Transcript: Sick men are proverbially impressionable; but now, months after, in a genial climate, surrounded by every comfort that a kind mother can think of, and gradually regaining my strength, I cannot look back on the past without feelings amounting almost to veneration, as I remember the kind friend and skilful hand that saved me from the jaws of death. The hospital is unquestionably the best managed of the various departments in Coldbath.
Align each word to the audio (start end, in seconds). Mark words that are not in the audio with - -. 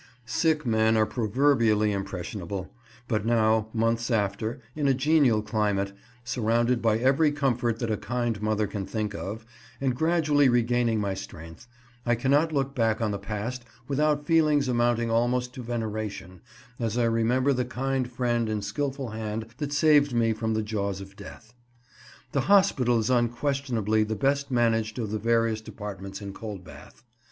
Sick 0.25 0.65
men 0.65 0.97
are 0.97 1.05
proverbially 1.05 1.91
impressionable; 1.91 2.73
but 3.07 3.23
now, 3.23 3.67
months 3.71 4.09
after, 4.09 4.59
in 4.75 4.87
a 4.87 4.95
genial 4.95 5.43
climate, 5.43 5.93
surrounded 6.23 6.81
by 6.81 6.97
every 6.97 7.31
comfort 7.31 7.77
that 7.77 7.91
a 7.91 7.97
kind 7.97 8.41
mother 8.41 8.65
can 8.65 8.83
think 8.83 9.13
of, 9.13 9.45
and 9.79 9.95
gradually 9.95 10.49
regaining 10.49 10.99
my 10.99 11.13
strength, 11.13 11.67
I 12.03 12.15
cannot 12.15 12.51
look 12.51 12.73
back 12.73 12.99
on 12.99 13.11
the 13.11 13.19
past 13.19 13.63
without 13.87 14.25
feelings 14.25 14.67
amounting 14.67 15.11
almost 15.11 15.53
to 15.53 15.61
veneration, 15.61 16.41
as 16.79 16.97
I 16.97 17.03
remember 17.05 17.53
the 17.53 17.63
kind 17.63 18.11
friend 18.11 18.49
and 18.49 18.65
skilful 18.65 19.09
hand 19.09 19.53
that 19.59 19.71
saved 19.71 20.13
me 20.15 20.33
from 20.33 20.55
the 20.55 20.63
jaws 20.63 20.99
of 20.99 21.15
death. 21.15 21.53
The 22.31 22.41
hospital 22.49 22.97
is 22.97 23.11
unquestionably 23.11 24.03
the 24.03 24.15
best 24.15 24.49
managed 24.49 24.97
of 24.97 25.11
the 25.11 25.19
various 25.19 25.61
departments 25.61 26.23
in 26.23 26.33
Coldbath. 26.33 27.03